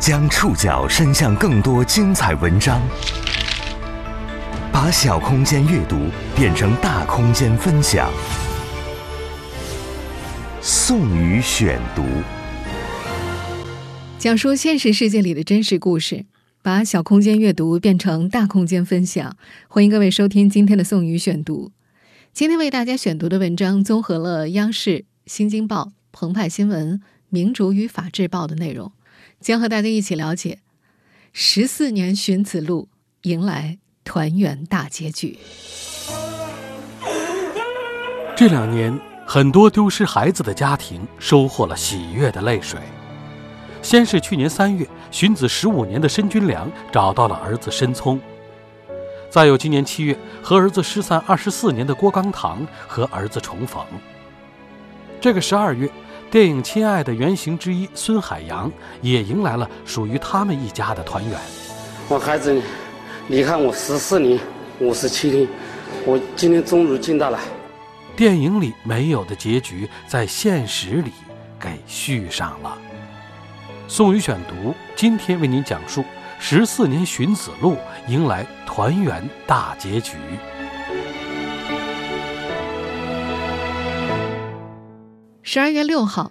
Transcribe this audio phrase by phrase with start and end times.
[0.00, 2.80] 将触角伸向更多精彩文章，
[4.72, 6.06] 把小空间阅读
[6.36, 8.08] 变成大空间分享。
[10.62, 12.04] 宋宇选读，
[14.20, 16.26] 讲述现实世界里的真实故事，
[16.62, 19.36] 把小空间阅读变成大空间分享。
[19.66, 21.72] 欢迎各位收听今天的宋宇选读。
[22.32, 28.92] 今天为大家选读的文章综合了央视、新京报、澎湃新闻、民主与法制报的内容，
[29.40, 30.58] 将和大家一起了解
[31.32, 32.88] 十四年寻子路
[33.22, 35.38] 迎来团圆大结局。
[38.36, 42.80] 这两年，很多丢失孩子的家庭收获了喜悦的泪水。
[43.82, 48.20] 先是去年三月，寻子十五年的申军良找到了儿子申聪。
[49.30, 53.84] 再有今年七月，和儿子失散二十四年的郭刚堂和儿子重逢。
[55.20, 55.90] 这个十二月，
[56.30, 61.38] 电影《亲爱的》原型之一孙海洋也迎来了属于他们一家的团圆。
[62.08, 62.60] 我孩子
[63.28, 64.38] 离开我十四年
[64.78, 65.48] 五十七天，
[66.04, 67.38] 我今天终于见到了。
[68.14, 71.12] 电影里没有的结局，在现实里
[71.58, 72.76] 给续上了。
[73.86, 76.04] 宋宇选读，今天为您讲述
[76.38, 78.46] 十四年寻子路迎来。
[78.70, 80.12] 团圆大结局。
[85.50, 86.30] 十二月六号，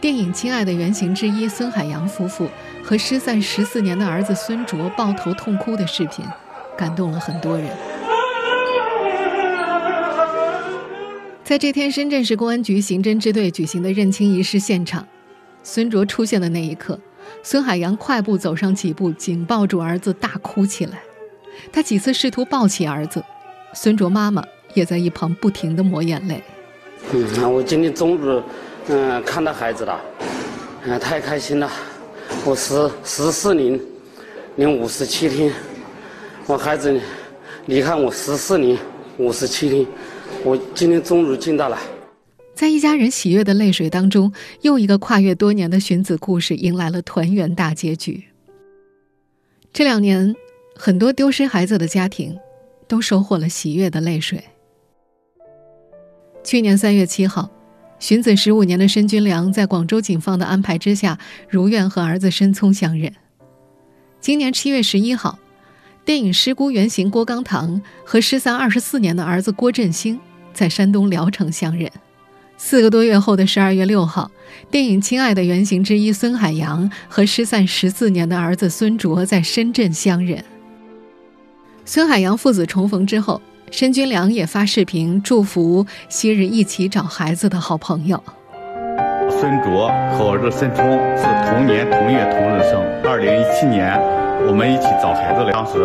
[0.00, 2.48] 电影《亲爱的》原型之一孙海洋夫妇
[2.82, 6.24] 和失散十四年的儿子孙卓抱头痛哭的视频，
[6.76, 7.70] 感动了很多人。
[11.44, 15.06] 在这天，深圳市公安局刑侦支队举行的认亲仪式现场，
[15.62, 16.98] 孙卓出现的那一刻，
[17.44, 20.98] 孙海洋快步走上几步，紧抱住儿子，大哭起来。
[21.72, 23.22] 他几次试图抱起儿子，
[23.72, 24.42] 孙卓妈妈
[24.74, 26.42] 也在一旁不停地抹眼泪。
[27.12, 28.42] 嗯，我今天终于，
[28.88, 30.00] 嗯，看到孩子了，
[30.84, 31.70] 嗯，太开心了。
[32.44, 33.80] 我十十四年
[34.56, 35.52] 零五十七天，
[36.46, 37.00] 我孩子
[37.66, 38.78] 离开我十四年
[39.16, 39.86] 五十七天，
[40.44, 41.78] 我今天终于见到了。
[42.54, 44.32] 在一家人喜悦的泪水当中，
[44.62, 48.24] 又一个跨越多年的寻子故事迎来了团圆大结局。
[49.72, 50.34] 这两年。
[50.80, 52.38] 很多丢失孩子的家庭，
[52.86, 54.40] 都收获了喜悦的泪水。
[56.44, 57.50] 去年三月七号，
[57.98, 61.18] 寻子十五年的申军良在广州警方的安排之下，
[61.48, 63.12] 如愿和儿子申聪相认。
[64.20, 65.38] 今年七月十一号，
[66.04, 70.18] 电影《失孤》原型郭刚堂和失散二十四年的儿子郭振兴
[70.54, 71.90] 在山东聊城相认。
[72.56, 74.30] 四个多月后的十二月六号，
[74.70, 80.42] 电影《亲爱的》原型之一孙海洋和失散十四年的儿子孙卓在深圳相认。
[81.84, 88.22] 孙海洋父子重逢之后，申军良也发视频祝福昔日一起找孩子的好朋友。
[89.30, 90.84] 孙卓和儿子申聪
[91.16, 93.94] 是同年同月同日生，二零一七年
[94.48, 95.52] 我们一起找孩子了。
[95.52, 95.78] 当时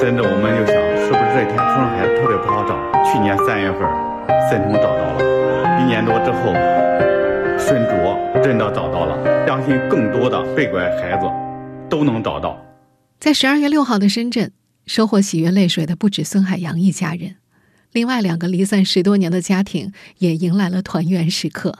[0.00, 2.74] 甚至我们就想，是不是这一天出生孩子特别不好找？
[3.04, 3.80] 去年三月份，
[4.48, 6.54] 孙聪找到了，一年多之后，
[7.58, 9.46] 孙卓真的找到了。
[9.46, 11.26] 相信更多的被拐孩子
[11.88, 12.56] 都能找到。
[13.18, 14.52] 在十二月六号的深圳。
[14.86, 17.36] 收获喜悦泪水的不止孙海洋一家人，
[17.92, 21.76] 另外两个离散十多年的家庭也迎来了团圆时刻。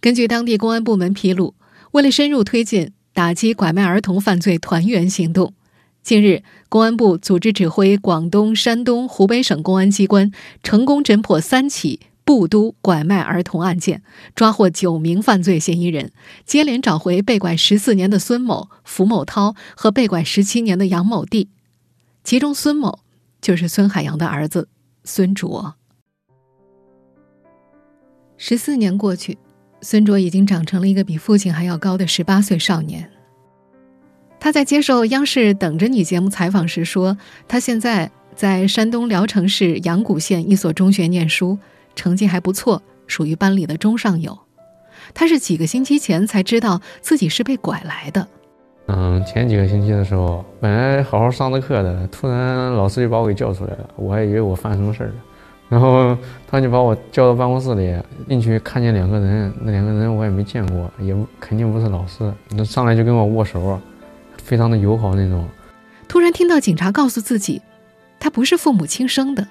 [0.00, 1.54] 根据当地公安部门披露，
[1.92, 5.54] 为了深入推进打击拐卖儿童犯罪团圆行动，
[6.02, 10.32] 近日，公安部组织指挥广东、山东、湖北省公安机关
[10.64, 14.02] 成功侦破三起布都拐卖儿童案件，
[14.34, 16.10] 抓获九名犯罪嫌疑人，
[16.44, 21.48] 接连找回被拐十四年的孙某、符某涛和被拐十七年的杨某弟。
[22.22, 23.00] 其中，孙某
[23.40, 24.68] 就是孙海洋的儿子
[25.04, 25.74] 孙卓。
[28.36, 29.38] 十四年过去，
[29.82, 33.10] 孙卓已经长成了一个比父亲还要高的十八岁少年。
[34.38, 41.58] 他在接受央视《等着你》节目采访时说：“他现在在山东聊城市阳谷县一所中学念书，
[41.94, 44.38] 成绩还不错，属于班里的中上游。
[45.12, 48.26] 他是几个星期前才知道自己是被拐来的。”
[48.92, 55.12] 嗯，前几个星期的时候，本来好好上着课的，突然老师就把我给叫出来了，我还以为我犯什么事儿了，
[55.68, 56.16] 然后
[56.50, 57.96] 他就把我叫到办公室里，
[58.28, 63.78] 进去看见两个人，那两个人我也没见过，也肯定不是老师，那上来就跟我握手，
[64.42, 65.46] 非常的友好那种。
[66.08, 67.62] 突然听到警察告诉自己，
[68.18, 69.46] 他不是父母亲生的，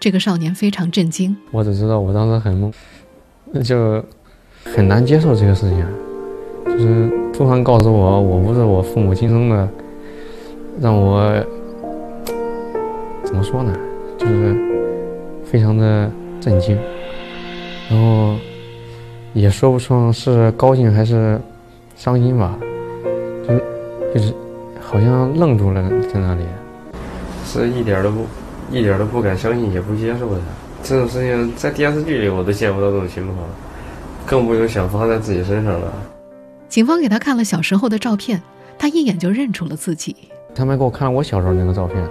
[0.00, 1.36] 这个少年非常震惊。
[1.52, 4.04] 我只知道我当时很懵，就
[4.64, 5.86] 很难接受这个事情。
[6.64, 9.66] 就是突然告诉我我不是我父母亲生的，
[10.78, 11.32] 让我
[13.24, 13.74] 怎么说呢？
[14.18, 14.54] 就是
[15.42, 16.78] 非常的震惊，
[17.88, 18.34] 然后
[19.32, 21.40] 也说不上是高兴还是
[21.96, 22.58] 伤心吧。
[23.48, 23.64] 就是
[24.12, 24.34] 就是
[24.78, 25.82] 好像愣住了
[26.12, 26.42] 在那里，
[27.46, 28.26] 是一点都不
[28.70, 30.40] 一点都不敢相信，也不接受的。
[30.82, 33.38] 这种事情在电视剧里我都见不到这种情况，
[34.26, 35.90] 更不用想发生在自己身上了。
[36.70, 38.40] 警方给他看了小时候的照片，
[38.78, 40.14] 他一眼就认出了自己。
[40.54, 42.08] 他们给我看了我小时候那个照片，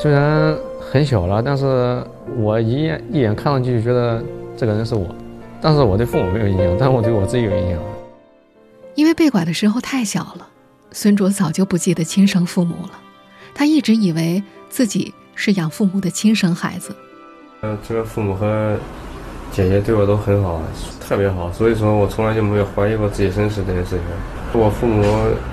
[0.00, 2.04] 虽然很小了，但是
[2.36, 4.22] 我一眼一眼看上去就觉得
[4.54, 5.06] 这个人是我。
[5.62, 7.78] 但是我对父母没有印象，但我对我自己有印象。
[8.94, 10.46] 因为被拐的时候太小了，
[10.92, 13.00] 孙卓早就不记得亲生父母了。
[13.54, 16.94] 他一直以为自己是养父母的亲生孩子。
[17.62, 18.76] 呃，这个父母和
[19.50, 20.60] 姐姐对我都很好，
[21.10, 24.00] 特别好，所以说我从来就没有怀疑过自己身世这件事情。
[24.52, 25.02] 我父母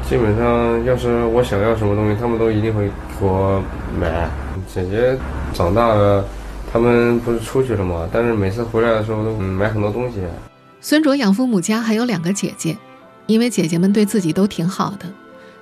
[0.07, 2.85] 基本上要是我想要什么东西，他们都一定会
[3.19, 3.59] 给我
[3.99, 4.29] 买。
[4.67, 5.17] 姐姐
[5.53, 6.23] 长大了，
[6.71, 8.07] 他们不是出去了吗？
[8.13, 10.19] 但是每次回来的时候都买很多东西。
[10.79, 12.77] 孙卓养父母家还有两个姐姐，
[13.25, 15.07] 因为姐姐们对自己都挺好的。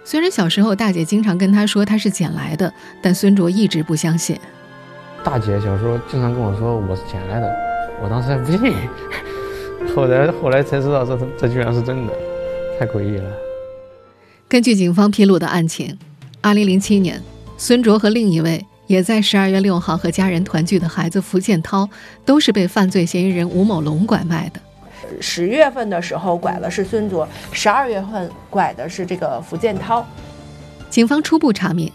[0.03, 2.69] 虽然小时候大姐经常跟他说他是捡来的，
[3.01, 4.38] 但孙卓一直不相信。
[5.24, 7.50] 大姐小时候经常跟我说我是捡来的，
[8.03, 8.59] 我当时还不信，
[9.95, 12.13] 后来后来才知道这这居然是真的，
[12.80, 13.31] 太诡异了。
[14.48, 15.98] 根据警方披露的案情
[16.44, 17.22] ，2007年，
[17.57, 21.89] 孙卓和另一位也在12月6号和家人团聚的孩子福建涛，
[22.25, 24.60] 都是被犯罪嫌疑人吴某龙拐卖的。
[25.22, 30.06] 十月份的时候拐了是孙卓，十二月份拐的是这个福建涛。
[30.89, 31.92] 警方初步查明。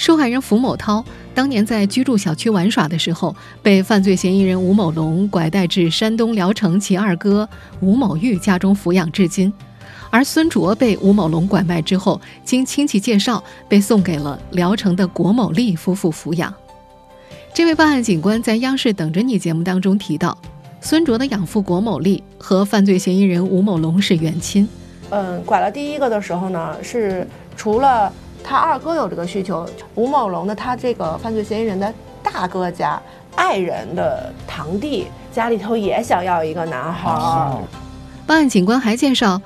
[0.00, 1.04] 受害人符某涛
[1.34, 7.46] 当年在居住小区玩耍的时候，被犯罪嫌疑人吴某龙拐带至山东聊城其二哥
[7.80, 9.52] 吴某玉家中抚养至今。
[10.08, 16.52] 而孙卓被吴某龙拐卖之后，经亲戚介绍被送给了聊城的果某丽夫妇抚养。
[17.52, 20.36] 这位办案警官在央视等着你节目当中提到，
[20.80, 24.66] 孙卓的养父果某丽和犯罪嫌疑人吴某龙是远亲。
[25.10, 28.10] 嗯，拐了第一个的时候呢，是除了。
[28.42, 31.92] 他二哥有这个需求，吴某龙的他这个犯罪嫌疑人的
[32.22, 33.00] 大哥家
[33.36, 37.56] 爱人的堂弟家里头也想要一个男孩。
[38.26, 39.40] 办案警官还介绍，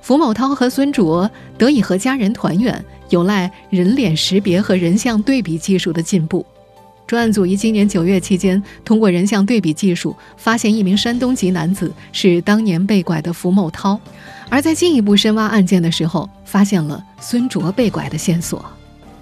[0.00, 6.44] 福某涛和孙卓得以和家人团圆，有赖人脸识别和人像对比技术的进步。
[7.06, 13.98] 专案组于今年九月期间，通过人像对比技术，发现一名山东籍男子是当年被拐的福某涛。
[14.50, 18.64] 而在进一步深挖案件的时候，发现了孙卓被拐的线索。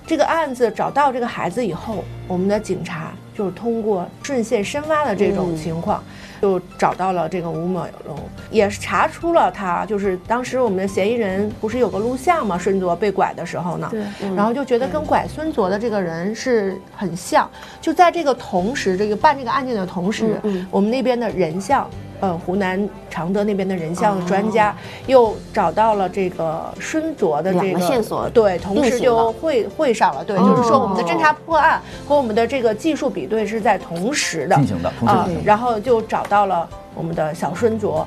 [0.07, 6.01] 这个案子找到这个孩子以后，我们的警察就是通过顺线深挖的这种情况，
[6.41, 8.17] 就找到了这个吴某龙，
[8.49, 12.57] 也是查出了他就是当时我们的嫌疑人不是有个录像吗？
[12.57, 14.01] 孙卓被拐的时候呢，对，
[14.37, 17.51] 然后就觉得跟拐孙卓的这个人是很像。
[17.81, 20.41] 就在这个同时，这个办这个案件的同时，
[20.71, 21.91] 我们那边的人像。
[22.21, 24.75] 呃，湖南常德那边的人像专家
[25.07, 38.07] 又找到了这个孙卓的这个线索，对，同时就会会上了，对，就是说我们的侦查破案和我们的这个技术比对是在同时的进行的，啊，然后就找到了我们的小孙卓。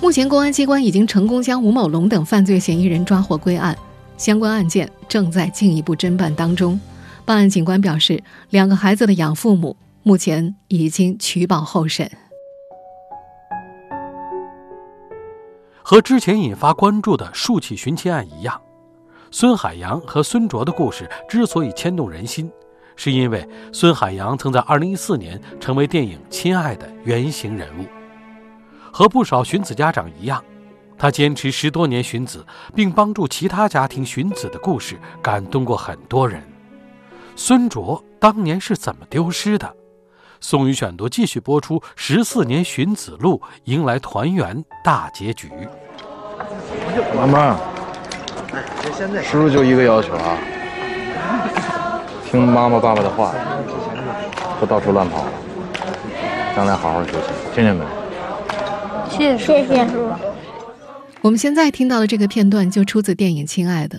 [0.00, 3.76] 目前公安机关已经成功将吴某龙等犯罪嫌疑人抓获归案，
[4.16, 6.78] 相关案件正在进一步侦办当中。
[7.24, 12.10] 办案警官表示，两个孩子的养父母目前已经取保候审。
[15.88, 18.60] 和之前引发关注的数起寻亲案一样，
[19.30, 22.52] 孙海洋和孙卓的故事之所以牵动人心，
[22.94, 27.86] 是因为孙海洋曾在2014年成为电影《亲爱的》原型人物。
[28.92, 30.44] 和不少寻子家长一样，
[30.98, 36.42] 他坚持十多年寻子，并帮助其他家庭寻子的故事，感动过很多人。
[37.34, 39.74] 孙卓当年是怎么丢失的？
[40.40, 45.50] 宋宇选读继续播出，《十四年寻子路》迎来团圆大结局。
[47.16, 47.56] 妈妈，
[49.22, 50.38] 是不是就一个要求啊？
[52.24, 53.34] 听妈妈、爸爸的话，
[54.60, 55.24] 不到处乱跑，
[56.54, 57.18] 将来好好学习，
[57.54, 57.84] 听见没？
[59.10, 60.10] 谢谢谢谢叔。
[61.22, 63.98] 我们现在听到的这个片段就出自电影《亲爱的》。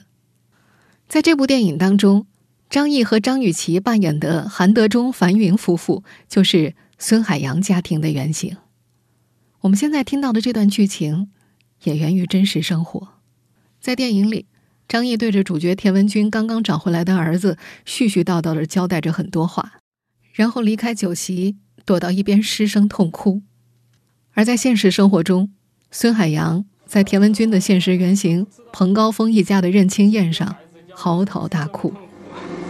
[1.08, 2.27] 在这部电影当中。
[2.69, 8.57] 张译和张雨绮扮演的韩德忠、樊云夫妇，就是孙海洋家庭的原型。
[9.61, 11.31] 我们现在听到的这段剧情，
[11.83, 13.15] 也源于真实生活。
[13.81, 14.45] 在电影里，
[14.88, 17.57] 张译对着主角田文军刚刚找回来的儿子，
[17.88, 19.79] 絮絮叨叨的交代着很多话，
[20.31, 23.41] 然后离开酒席，躲到一边失声痛哭。
[24.33, 25.51] 而在现实生活中，
[25.89, 30.55] 孙海洋在田文军的现实原型彭高峰一家的认亲宴上，
[30.93, 31.91] 嚎啕大哭。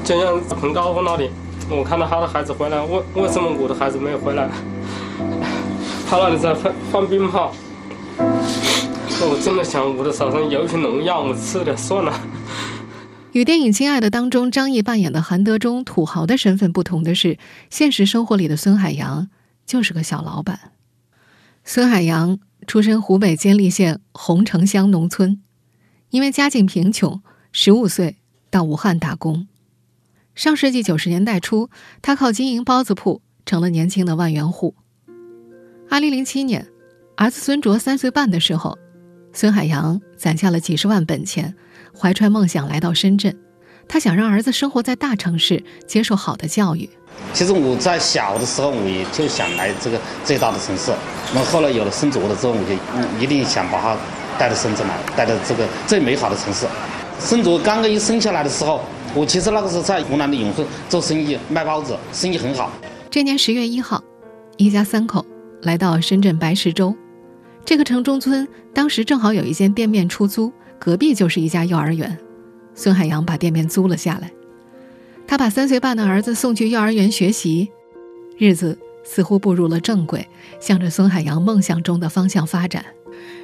[0.10, 1.30] 就像彭高峰那里，
[1.70, 4.50] 我看到他的孩子回来，为为什么我的孩子没有回来？
[6.10, 7.54] 他那里在放放鞭炮，
[8.18, 12.12] 我真的想我的手上有一瓶农药，我吃点算了。
[13.34, 17.38] 与电影《亲爱的》当中张译扮演的韩德忠土豪的身份不同的是，
[17.70, 19.30] 现实生活里的孙海洋
[19.68, 20.72] 就是个小老板。
[21.64, 25.40] 孙海洋出身湖北监利县洪城乡农村，
[26.10, 28.16] 因为家境贫穷，十五岁
[28.50, 29.46] 到武汉打工。
[30.40, 31.70] 上世纪九十年代初，
[32.02, 34.74] 他靠经营包子铺成了年轻的万元户。
[35.90, 36.66] 二零零七年，
[37.18, 38.78] 儿子孙卓三岁半的时候，
[39.34, 41.54] 孙海洋攒下了几十万本钱。
[41.94, 43.38] 怀揣梦想来到深圳，
[43.86, 46.90] 他想让儿子生活在大城市，接受好的教育。
[47.34, 50.94] 其实我在小的时候，我也就想来这个最大的城市。
[51.36, 53.98] 那后来有了孙卓了之后，我就一定想把他
[54.38, 56.66] 带到深圳来，带到这个最美好的城市。
[57.20, 58.82] 孙卓刚刚一生下来的时候，
[59.16, 62.72] 我其实那个时候在湖南的永顺做生意，卖包子，生意很好。
[63.10, 64.04] 这年十月一号，
[64.58, 65.26] 一家三口
[65.64, 66.96] 来到深圳白石洲，
[67.66, 70.52] 这个城中村当时正好有一间店面出租。
[70.78, 72.18] 隔壁就是一家幼儿园，
[72.74, 74.32] 孙海洋把店面租了下来。
[75.28, 77.70] 他把三岁半的儿子送去幼儿园学习，
[78.38, 80.26] 日子似乎步入了正轨，
[80.62, 82.86] 向着孙海洋梦想中的方向发展。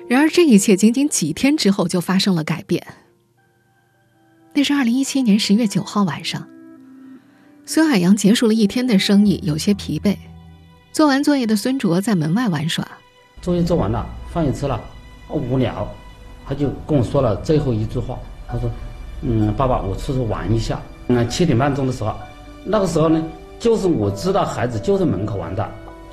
[0.07, 2.81] 然而，这一切仅仅几天之后就发生了改变。
[4.57, 6.47] 那是二零一七年十月九号晚上，
[7.65, 10.15] 孙海洋结束了一天的生意，有些疲惫。
[10.93, 12.88] 做完作业的孙卓在门外玩耍，
[13.41, 14.79] 作业做完了，饭也吃了，
[15.27, 15.85] 无聊。
[16.47, 18.71] 他就跟我说了最后一句话，他说
[19.24, 22.15] ：“嗯，爸爸，我出去玩一下。”嗯，七点半钟的时候，
[22.63, 23.21] 那个时候呢，
[23.59, 25.69] 就是我知道孩子就在门口玩的，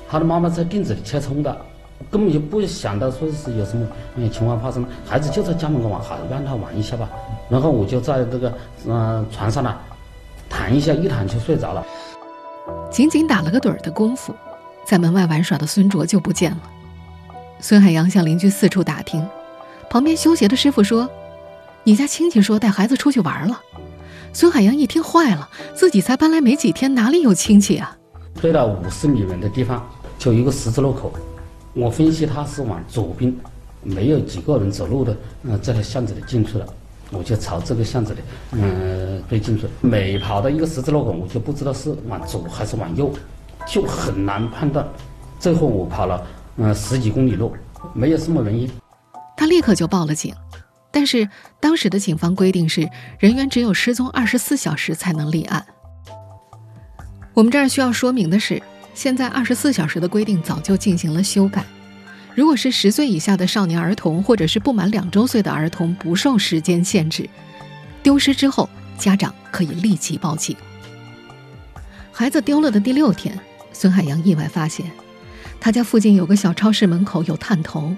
[0.09, 1.65] 他的妈妈在店子里切葱的，
[2.11, 3.87] 根本就不想到说是有什么
[4.27, 7.09] 情况发生，孩子就在家门口玩，好，让他玩一下吧。
[7.49, 8.53] 然后我就在这个
[8.87, 9.75] 嗯床上呢，
[10.49, 11.85] 躺一下，一躺就睡着了。
[12.89, 14.33] 仅仅打了个盹儿的功夫，
[14.85, 16.61] 在门外玩耍的孙卓就不见了。
[17.59, 19.27] 孙海洋向邻居四处打听。
[19.89, 21.07] 旁边修鞋的师傅说
[21.83, 23.61] ：“你家亲戚说带孩子出去玩了。”
[24.33, 27.95] 孙海洋一听坏了，自己才搬来没几天，哪里有亲戚啊？
[28.41, 31.13] 对了五十米远的地方，就一个十字路口。
[31.73, 33.31] 我分析他是往左边，
[33.83, 36.65] 没有几个人走路的，嗯，这条巷子里进去了。
[37.11, 38.19] 我就朝这个巷子里，
[38.53, 39.67] 嗯，追进去。
[39.81, 43.13] 每跑到一个十字路口，我就不知道是往左还是往右，
[43.67, 44.87] 就很难判断。
[45.39, 46.25] 最后我跑了，
[46.57, 47.53] 嗯，十几公里路，
[47.93, 48.69] 没有什么原因。
[49.37, 50.33] 他立刻就报了警，
[50.91, 51.29] 但是
[51.59, 55.65] 当时的警方规定是人员只有失踪二十四小时才能立案。
[57.33, 58.61] 我们这儿需要说明的是，
[58.93, 61.65] 现在二十四小时的规定早就进行了修改。
[62.35, 67.29] 如果是十岁以下的少年儿童，或者是不满两周岁的儿童，不受时间限制，
[68.01, 70.55] 丢失之后家长可以立即报警。
[72.11, 73.39] 孩子丢了的第六天，
[73.71, 74.89] 孙海洋意外发现，
[75.59, 77.95] 他家附近有个小超市门口有探头。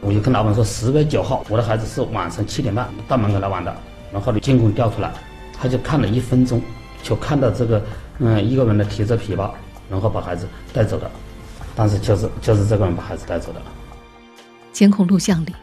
[0.00, 3.74] 我就跟老板说，十月九号，我的孩子是晚上七点半到门口来玩的。
[4.12, 5.10] 然后呢，监控调出来，
[5.58, 6.60] 他就看了一分钟，
[7.02, 7.82] 就看到这个，
[8.18, 9.54] 嗯，一个人呢提着皮包，
[9.88, 11.10] 然后把孩子带走的。
[11.74, 13.62] 当时就是就是这个人把孩子带走的。
[14.72, 15.54] 监控录像里，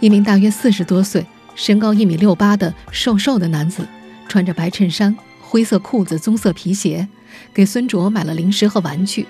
[0.00, 3.86] 一名大约四十多岁、身高一米六八的瘦瘦的男子，
[4.28, 7.08] 穿着白衬衫、灰色裤子、棕色皮鞋，
[7.54, 9.26] 给孙卓买了零食和玩具，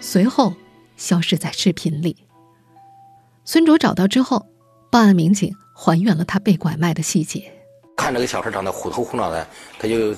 [0.00, 0.54] 随后
[0.96, 2.16] 消失在视频里。
[3.44, 4.46] 孙卓找到之后，
[4.90, 7.52] 办案民警还原了他被拐卖的细节。
[7.96, 9.46] 看这个小孩长得虎头虎脑的，
[9.78, 10.14] 他就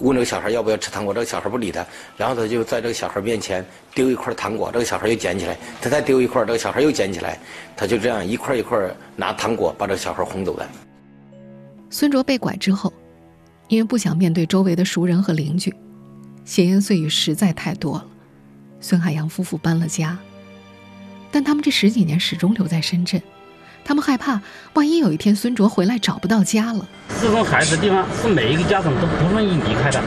[0.00, 1.84] 问这个小孩要不要吃糖果，这个小孩不理他，
[2.16, 7.38] 然后他就在这个小孩面前丢一块糖果，这个小孩又捡起来，他再丢一块，这个小孩又捡起来，
[7.76, 8.78] 他就这样一块一块
[9.16, 10.68] 拿糖果把这个小孩轰走的。
[11.88, 12.92] 孙卓被拐之后，
[13.68, 15.74] 因为不想面对周围的熟人和邻居，
[16.44, 18.06] 闲言碎语实在太多了，
[18.80, 20.18] 孙海洋夫妇搬了家。
[21.30, 23.20] 但他们这十几年始终留在深圳，
[23.86, 24.40] 他们害怕，
[24.74, 26.84] 万一有一天孙卓回来找不到家了。
[27.20, 30.02] 失踪孩子的地方是每一个家长都不愿意离开的。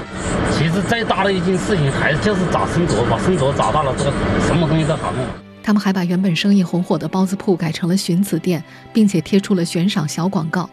[0.51, 4.11] 其实再大的一件事情，还是就是找孙卓，把孙卓找到了，这个
[4.45, 5.25] 什么东西都好弄。
[5.63, 10.69] 他们还把原本生意红火的包子铺改成了寻子店，并且贴出了悬赏小广告，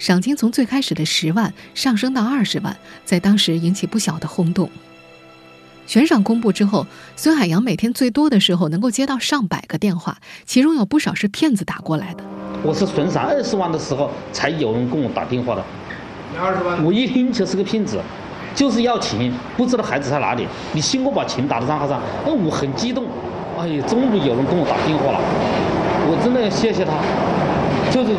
[0.00, 4.68] 赏金从最开始的十万上升到二十万，在当时引起不小的轰动。
[5.86, 6.86] 悬赏公布之后，
[7.16, 12.24] 孙海洋每天最多的时候能够接到上百个电话，其中有不少是骗子打过来的。
[12.62, 15.64] 我是悬赏二十万的时候才有人跟我打电话的，
[16.40, 18.00] 二十万，我一听就是个骗子，
[18.54, 20.46] 就是要钱，不知道孩子在哪里。
[20.72, 23.04] 你信我把钱打到账号上，那我很激动，
[23.58, 25.20] 哎呀，终于有人跟我打电话了，
[26.08, 26.92] 我真的要谢谢他，
[27.90, 28.12] 就是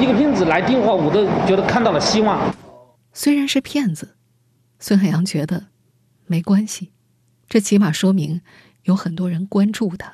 [0.00, 2.38] 一个骗子来电话，我都觉得看到了希望。
[3.12, 4.16] 虽然是骗子，
[4.78, 5.64] 孙海洋觉得
[6.26, 6.92] 没关系。
[7.48, 8.42] 这起码说明
[8.82, 10.12] 有很多人关注他。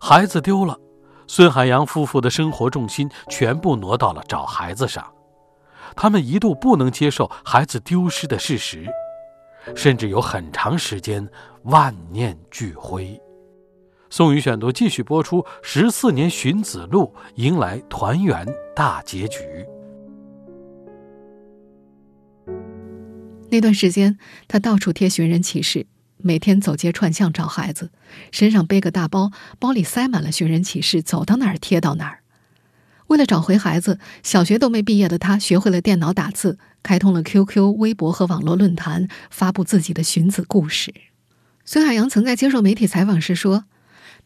[0.00, 0.78] 孩子丢了，
[1.26, 5.12] 孙海洋夫妇的生活重心全部挪到了找孩子上，
[5.94, 8.86] 他们一度不能接受孩子丢失的事实，
[9.76, 11.28] 甚至有很长时间
[11.64, 13.20] 万念俱灰。
[14.10, 19.38] 宋宇选读继续播出，十四年寻子路迎来团圆大结局。
[23.52, 24.16] 那段时间，
[24.48, 25.84] 他到处贴寻人启事。
[26.16, 27.90] 每天走街串巷找孩子，
[28.30, 32.20] 身上背个大包，包里塞满了寻人启事，走到哪儿贴到哪儿。
[33.08, 40.94] 为了找回孩子，小学都没毕业的他学会了电脑打字，开通了 QQ、微博和网络论坛，发布自己的寻子故事。
[41.66, 43.66] 孙海洋曾在接受媒体采访时说：“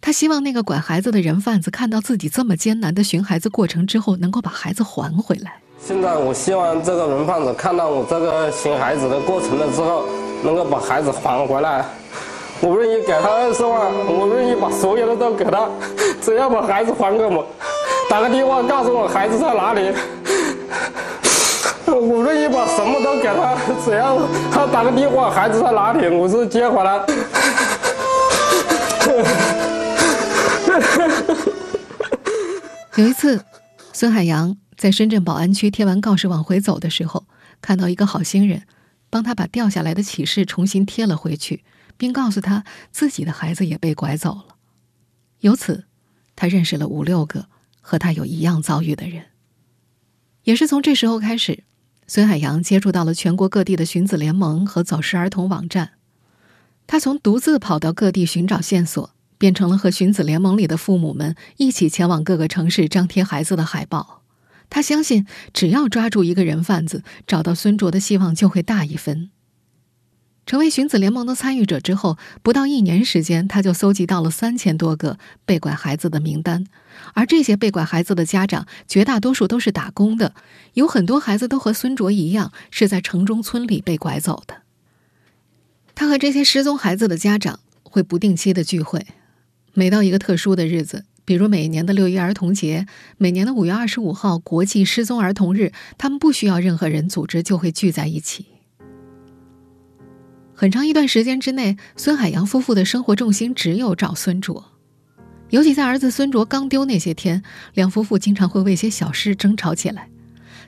[0.01, 5.63] 他希望那个拐孩子的人贩子看到自己这么艰难的寻孩子过程之后，能够把孩子还回来。
[5.81, 10.05] 现在我希望这个人贩子看到我这个寻孩子的过程了之后。”
[10.45, 11.83] 能够把孩子还回来，
[12.61, 15.67] 我愿意给他二十万，我愿意把所有的都给他，
[16.21, 17.45] 只要把孩子还给我，
[18.09, 19.95] 打个电话告诉我孩子在哪里，
[21.89, 24.19] 我愿意把什么都给他，只要
[24.53, 27.01] 他打个电话孩子在哪里，我就接回来。
[32.97, 33.41] 有一次，
[33.95, 37.27] 孙海洋在深圳宝安区贴完告示往回走的时候，
[37.61, 38.63] 看到一个好心人。
[39.09, 41.63] 帮他把掉下来的启事重新贴了回去，
[41.97, 44.57] 并告诉他自己的孩子也被拐走了。
[45.41, 45.85] 由此，
[46.35, 47.47] 他认识了五六个
[47.81, 49.27] 和他有一样遭遇的人。
[50.43, 51.63] 也是从这时候开始，
[52.09, 55.93] 孙海洋接触到了全国各地的寻子联盟和走失儿童网站。
[56.89, 64.25] 他从独自跑到各地寻找线索，变成了和寻子联盟里的父母们一起前往各个城市张贴孩子的海报。
[64.69, 69.31] 他相信，只要抓住一个人贩子，找到孙卓的希望就会大一分。
[70.45, 76.65] 成为寻子联盟的参与者之后，不到一年时间，他就搜集到了三千多个被拐孩子的名单。
[77.15, 80.35] 而这些被拐孩子的家长，绝大多数都是打工的，
[80.75, 84.63] 有很多孩子都和孙卓一样，是在城中村里被拐走的。
[85.97, 89.05] 他和这些失踪孩子的家长会不定期的聚会，
[89.73, 91.07] 每到一个特殊的日子。
[91.27, 92.87] 比如每年的六一儿童节，
[93.19, 98.47] 每年的五月二十五号国际失踪儿童日，他们不需要任何人组织，就会聚在一起。
[100.55, 104.73] 很长一段时间之内，孙海洋夫妇的生活重心只有找孙卓，
[105.51, 107.43] 尤其在儿子孙卓刚丢那些天，
[107.75, 110.09] 两夫妇经常会为些小事争吵起来。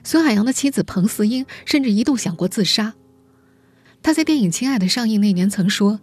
[0.03, 2.93] 孙海洋的妻子彭四英甚至一度想过自杀。
[4.03, 6.01] 他在电影《亲爱的》上映那年曾说：“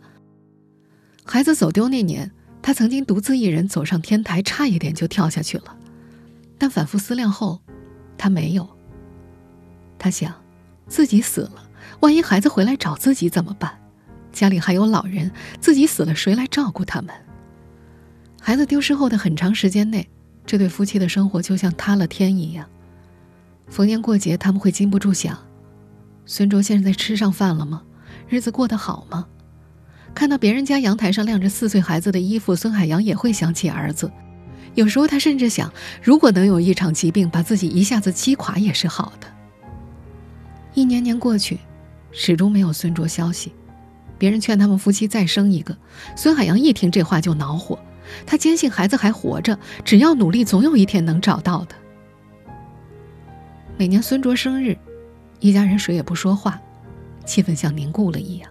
[1.25, 5.77] 孩子走丢那年。”他曾经独自一人走上天台，差一点就跳下去了，
[6.59, 7.61] 但反复思量后，
[8.19, 8.69] 他没有。
[9.99, 10.35] 他想，
[10.89, 11.69] 自己死了，
[12.01, 13.79] 万一孩子回来找自己怎么办？
[14.33, 17.15] 家里还有老人，自己死了谁来照顾他们？
[18.41, 20.09] 孩子丢失后的很长时间内，
[20.45, 22.69] 这对夫妻的生活就像塌了天一样。
[23.69, 25.39] 逢年过节，他们会禁不住想：
[26.27, 27.83] 孙卓现在吃上饭了吗？
[28.29, 29.27] 日子过得好吗？
[30.17, 34.11] 看到别人家阳台上晾着四岁孩子的衣服，孙海洋也会想起儿子。
[34.75, 35.71] 有时候他甚至想，
[36.03, 39.27] 如果能有一场疾病把自己一下子击垮，也是好的。
[40.73, 41.59] 一年年过去，
[42.13, 43.53] 始终没有孙卓消息。
[44.17, 45.77] 别人劝他们夫妻再生一个，
[46.17, 47.79] 孙海洋一听这话就恼火。
[48.25, 51.75] 他坚信孩子还活着，只要努力，总有一天能找到的。
[53.77, 54.79] 每年孙卓生日，
[55.41, 56.59] 一家人谁也不说话，
[57.27, 58.51] 气氛像凝固了一样。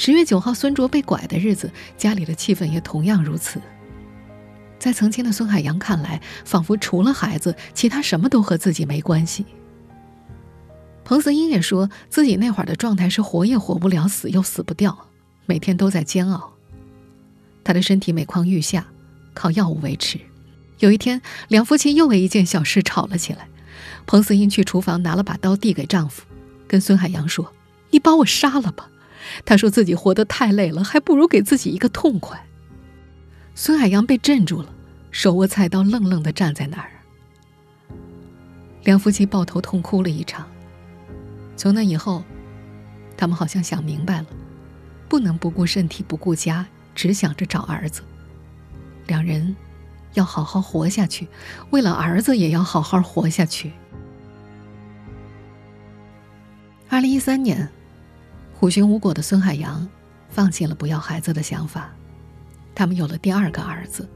[0.00, 3.60] 十月九号，孙卓被拐的日子，家里的气氛也同样如此。
[4.78, 9.44] 在曾经的孙海洋看来，仿佛除了孩子，其他什么都和自己没关系。
[11.04, 14.96] 彭思英也说自己那会儿的状态是活也活不了，死又死不掉，
[15.46, 16.52] 每天都在煎熬。
[17.64, 18.86] 他的身体每况愈下，
[19.34, 20.20] 靠药物维持。
[20.78, 23.48] 有一天，两夫妻又为一件小事吵了起来。
[24.06, 26.22] 彭思英去厨房拿了把刀递给丈夫，
[26.68, 27.52] 跟孙海洋说
[27.90, 28.88] ：“你把我杀了吧。”
[29.44, 32.46] 他说自己活得太累了，还不如给自己一个痛快。
[33.54, 34.72] 孙海洋被镇住了，
[35.10, 36.90] 手握菜刀，愣愣地站在那儿。
[38.84, 40.48] 两夫妻抱头痛哭了一场。
[41.56, 42.22] 从那以后，
[43.16, 44.26] 他们好像想明白了，
[45.08, 46.64] 不能不顾身体不顾家，
[46.94, 48.02] 只想着找儿子。
[49.08, 49.56] 两人
[50.14, 51.26] 要好好活下去，
[51.70, 53.72] 为了儿子也要好好活下去。
[56.88, 57.68] 二零一三年。
[58.58, 59.88] 苦寻无果的孙海洋，
[60.28, 61.92] 放弃了不要孩子的想法。
[62.74, 64.08] 他们有了第二个儿子，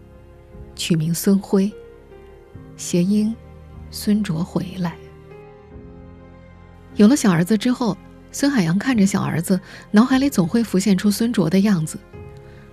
[0.75, 1.71] 取名孙辉，
[2.77, 3.33] 谐音
[3.93, 4.97] “孙卓回来”。
[6.97, 7.97] 有了小儿子之后，
[8.33, 9.61] 孙海洋看着小儿子，
[9.93, 11.97] 脑海里总会浮现出孙卓的样子。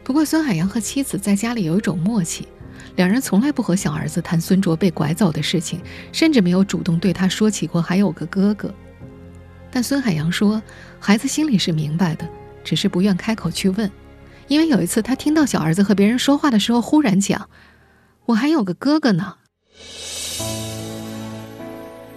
[0.03, 2.47] 不过，孙海洋和妻子在家里有一种默契，
[2.95, 5.79] 两人从来不和小儿子谈孙卓被拐走的事情，
[6.11, 8.73] 甚至没有主动对他说起过还有个哥哥。
[9.71, 10.61] 但孙海洋说，
[10.99, 12.27] 孩子心里是明白的，
[12.63, 13.91] 只是不愿开口去问，
[14.47, 17.49] 因为有一次他听到小儿子和别人说话的时候，忽然讲
[18.25, 19.35] ：“我还有个哥哥呢。”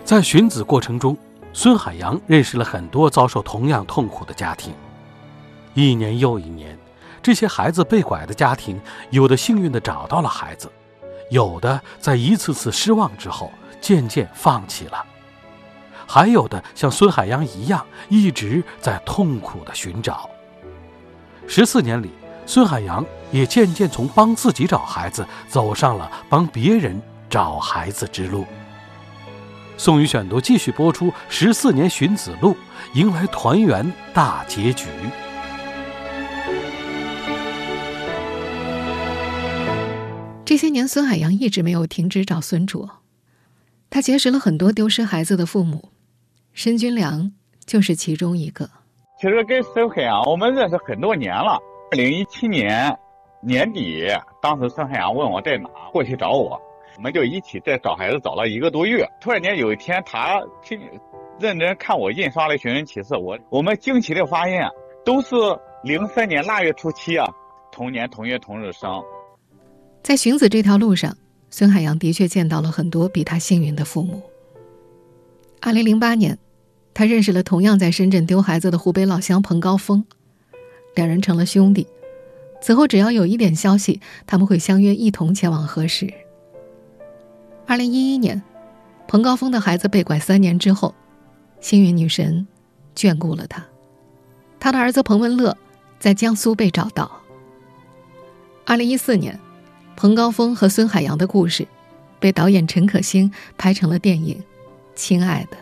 [0.05, 1.17] 在寻子过程中，
[1.53, 4.75] 孙海洋认识了很多遭受同样痛苦的家庭。
[5.75, 6.79] 一年又一年，
[7.23, 10.71] 这些孩子被拐的家庭，有的幸运地找到了孩子，
[11.31, 15.05] 有的在一次次失望之后渐渐放弃了，
[16.15, 20.29] 还有的像孙海洋一样，一直在痛苦地寻找。
[21.49, 22.11] 十四年里，
[22.45, 28.45] 孙海洋也渐渐从帮自己找孩子，走上了帮别人找孩子之路。
[29.79, 32.51] 宋宇选读继续播出《十四年寻子路》，
[32.93, 34.89] 迎来团圆大结局。
[40.45, 42.99] 这些年，孙海洋一直没有停止找孙卓。
[43.89, 45.89] 他结识了很多丢失孩子的父母，
[46.53, 47.33] 申军良
[47.65, 48.69] 就是其中一个。
[49.21, 51.59] 其实跟孙海洋我们认识很多年了。
[51.91, 52.97] 二零一七年
[53.41, 54.07] 年底，
[54.41, 56.61] 当时孙海洋问我在哪，过去找我，
[56.97, 59.07] 我们就一起在找孩子，找了一个多月。
[59.21, 60.81] 突然间有一天，他听
[61.39, 64.69] 认真看我印刷的寻人启事，我我们惊奇的发现，
[65.05, 65.35] 都是
[65.85, 67.27] 零三年腊月初七啊，
[67.71, 69.03] 同年同月同日生。
[70.03, 71.17] 在寻子这条路上，
[71.51, 74.23] 孙海洋的确见到了很多比他幸运的父母。
[75.65, 76.41] 二零零八年，
[76.93, 80.05] 他认识了同样在深圳丢孩子的湖北老乡彭高峰，
[80.97, 81.87] 两人成了兄弟。
[82.61, 86.13] 此后，只要有一点消息，他们会相约一同前往核实。
[87.65, 88.43] 二零一一年，
[89.07, 90.93] 彭高峰的孩子被拐三年之后，
[91.61, 92.45] 幸运女神
[92.97, 93.65] 眷顾了他，
[94.59, 95.57] 他的儿子彭文乐
[96.01, 97.21] 在江苏被找到。
[98.67, 99.39] 二零一四年。
[99.95, 101.69] 彭高峰和孙海洋的故事，
[102.19, 104.37] 被导演陈可辛拍成了电影
[104.95, 105.57] 《亲爱的》。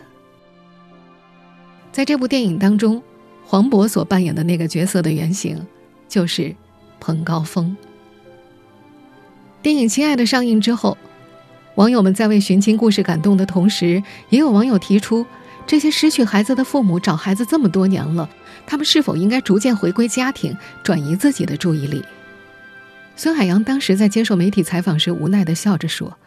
[1.91, 3.01] 在这部电影当中，
[3.45, 5.65] 黄渤所扮演的那个角色的原型，
[6.07, 6.55] 就是
[6.99, 7.75] 彭高峰。
[9.61, 10.97] 电影《亲爱的》上映之后，
[11.75, 15.25] 网友们在为寻亲故事感动的同时，也有网友提出：
[15.67, 18.29] 这些失去孩子的父母找孩子这么多年了，
[18.65, 22.03] 他们是否应该逐渐回归家庭，转移自己的注意力？
[23.15, 26.17] 孙海洋当时在接受媒体采访时，无奈地笑着说：“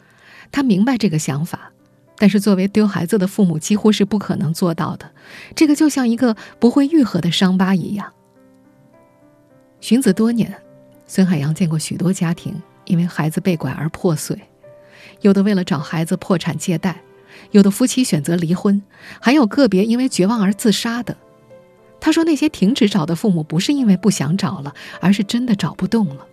[0.52, 1.72] 他明白这个想法，
[2.16, 5.10] 但是作为丢孩子的父母，几乎是不可能做到的。
[5.54, 8.12] 这个就像一个不会愈合的伤疤一样。”
[9.80, 10.54] 寻子多年，
[11.06, 14.38] 孙海洋见过许多家庭因为孩子被拐而破碎，
[15.20, 17.02] 有的为了找孩子破产借贷，
[17.50, 18.80] 有的夫妻选择离婚，
[19.20, 21.16] 还有个别因为绝望而自杀的。
[22.00, 26.26] 他说：“那些停止找的父母，不是因为不想找了，而是真的找不动了。”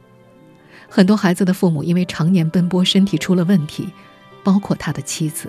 [0.89, 3.89] 很多孩子的父母因为常年奔波，身体出了问题，
[4.43, 5.47] 包括他的妻子。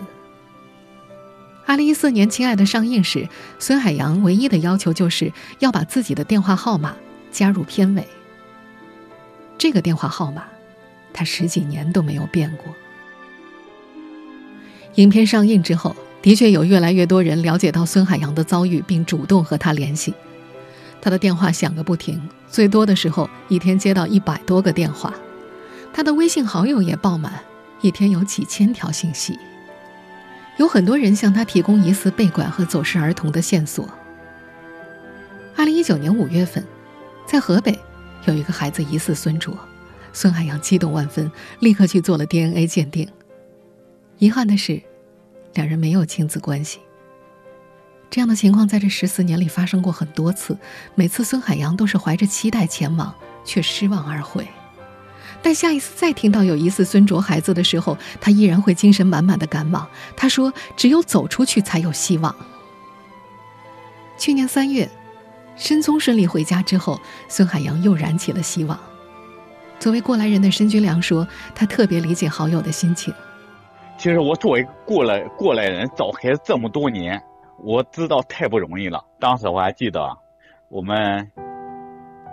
[1.73, 3.27] 二零一四年，《亲爱的》上映时，
[3.59, 6.95] 孙海洋唯一的要求就是要把自己的电话号码
[7.31, 8.07] 加入片尾。
[9.57, 10.45] 这个电话号码，
[11.15, 12.75] 他十几年都没有变过。
[14.97, 20.13] 影片上映之后，的确有越来越多人了解到孙海洋的遭遇，并主动和他联系。
[21.01, 25.15] 他的电话响个不停，最多的时候一天接到一百多个电话。
[25.91, 27.43] 他的微信好友也爆满，
[27.81, 29.39] 一天有几千条信息。
[30.59, 33.89] 有很多人向他提供疑似被拐和走失儿童的线索。
[35.57, 36.65] 二零一九年五月份，
[37.27, 37.79] 在河北
[38.27, 39.57] 有一个孩子疑似孙卓，
[40.13, 43.09] 孙海洋激动万分，立刻去做了 DNA 鉴定。
[44.19, 44.81] 遗憾的是，
[45.55, 46.81] 两人没有亲子关系。
[48.11, 50.57] 这样的情况在这十四年里发生过很多次，
[50.95, 54.47] 每次孙海洋都是怀着期待前往，却失望而回。
[55.41, 59.89] 但下一次再听到有疑似孙卓孩子的时候，他依然会精神满满的赶往。
[60.17, 62.35] 他说：“只有走出去才有希望。”
[64.19, 64.89] 去年三月，
[65.57, 68.79] 申聪顺利回家之后，孙海洋又燃起了希望。
[69.81, 73.13] 作为过来人的申军良说：“他特别理解好友的心情。
[73.99, 77.21] 其实我作为过来过来人，找孩子这么多年，
[77.59, 79.05] 我知道太不容易了。
[79.19, 80.17] 当时我还记得，
[80.69, 81.29] 我们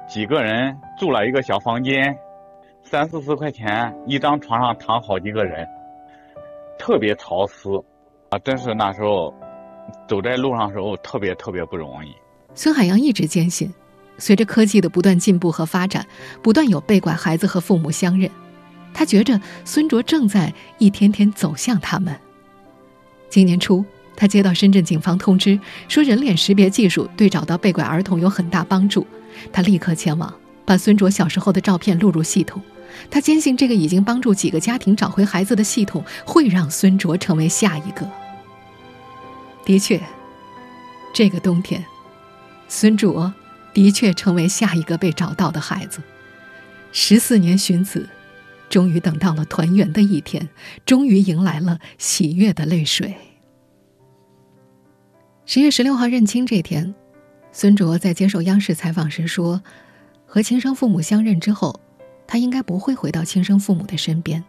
[0.08, 2.16] 几个人住了一个小房间。”
[2.84, 5.68] 三四十块钱一张床上躺好几个人，
[6.78, 7.70] 特别潮湿，
[8.30, 9.34] 啊，真是那时候
[10.08, 12.12] 走在路上时候特别特别不容易。
[12.56, 13.72] 孙海洋一直坚信，
[14.18, 16.06] 随着科技的不断进步和发展，
[16.42, 18.30] 不断有被拐孩子和父母相认，
[18.92, 22.16] 他觉着孙卓正在一天天走向他们。
[23.30, 29.06] 今年初，他接到深圳警方通知，说人脸识别技术对找到被拐儿童有很大帮助，
[29.54, 30.34] 他立刻前往，
[30.70, 32.62] 把孙卓小时候的照片录入系统。
[33.10, 38.08] 他坚信这个已经帮助几个家庭找回孩子的系统，会让孙卓成为下一个。
[39.66, 40.00] 的确，
[41.12, 41.84] 这个冬天，
[42.68, 43.34] 孙卓
[43.74, 46.04] 的确成为下一个被找到的孩子。
[46.92, 48.08] 十四年寻子，
[48.70, 50.48] 终于等到了团圆的一天，
[50.86, 53.16] 终于迎来了喜悦的泪水。
[55.48, 56.94] 十月十六号认亲这天，
[57.52, 59.64] 孙卓在接受央视采访时说
[60.32, 61.80] ：“和亲生父母相认之后，
[62.28, 64.44] 他应该不会回到亲生父母的身边，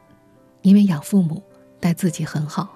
[0.60, 1.42] 因为养父母
[1.80, 2.68] 待自己很好。”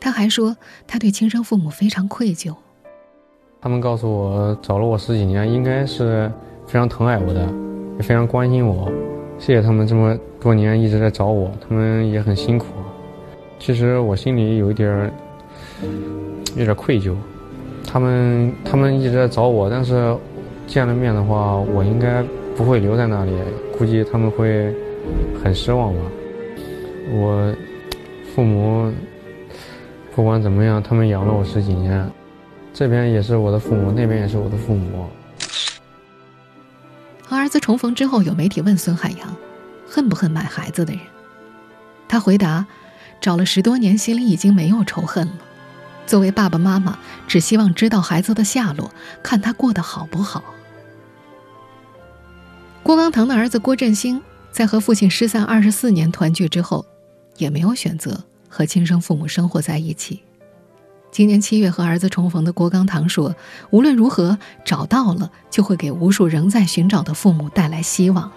[0.00, 2.54] 他还说，他对亲生父母非常愧疚。
[3.60, 6.32] 他们告诉我，找了我十几年，应该是
[6.66, 7.46] 非常疼爱我的，
[7.98, 8.90] 也非常关心我。
[9.38, 12.68] 谢谢他们这么多年一直在找我，他们也很辛苦。
[13.58, 15.12] 其实我心里有一点儿。
[16.56, 17.14] 有点愧疚，
[17.86, 20.16] 他们他们一直在找我，但是
[20.70, 22.22] 见了面的话，我应该
[22.56, 23.32] 不会留在那里，
[23.76, 24.72] 估计他们会
[25.42, 26.00] 很失望吧。
[27.10, 27.52] 我
[28.32, 28.92] 父母
[30.14, 32.08] 不管怎么样，他们养了我十几年，
[32.72, 35.08] 这边也是我的父母，那边也是我的父母。
[37.26, 39.36] 和儿子重逢之后，有媒体问孙海洋，
[39.88, 41.02] 恨不恨买孩子的人？
[42.06, 42.64] 他回答：
[43.20, 45.32] 找了十多年，心里已经没有仇恨了。
[46.06, 50.44] 作为爸爸妈妈，只希望知道孩子的下落，看他过得好不好。
[52.82, 56.84] 郭刚堂的儿子郭振兴在和父亲失散二十四年团聚之后，
[57.36, 60.22] 也没有选择和亲生父母生活在一起。
[61.12, 63.34] 今年七月和儿子重逢的郭刚堂说
[63.70, 68.30] ：“无论如何，找到了就会给无数仍在寻找的父母带来希望。”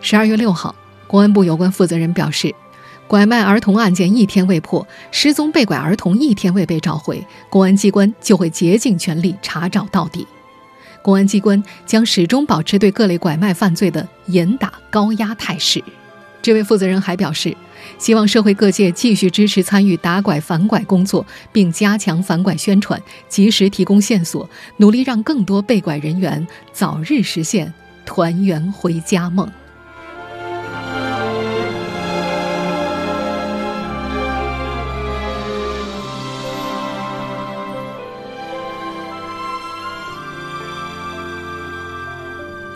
[0.00, 0.74] 十二月六号，
[1.06, 2.54] 公安部有关负责人表示。
[3.08, 10.26] 拐卖儿童案件一天未破，失踪被拐儿童一天未被找回，公安机关就会竭尽全力查找到底。
[11.06, 15.80] 公安机关将始终保持对各类拐卖犯罪的严打高压态势。
[16.42, 17.56] 这位负责人还表示，
[17.96, 27.72] 希望社会各界继续支持参与打拐反拐工作，并加强反拐宣传，及时提供线索，努力让更多被拐人员早日实现
[28.04, 29.48] 团圆回家梦。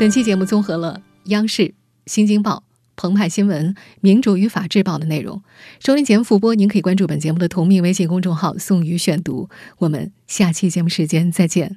[0.01, 1.75] 本期节目综合了央视、
[2.07, 2.65] 新京报、
[2.97, 5.43] 澎湃新闻、民主与法制报的内容。
[5.79, 9.51] 收听节目复播，您可以关注本节目的同名微信公众号“宋宇选读”。
[9.77, 11.77] 我们下期节目时间再见。